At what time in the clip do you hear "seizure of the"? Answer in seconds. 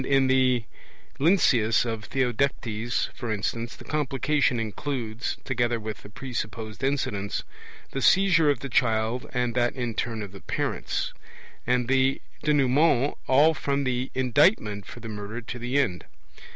8.01-8.67